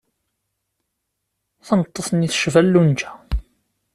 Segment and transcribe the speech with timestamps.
[1.65, 3.11] Tameṭṭut-nni tecba Lunja.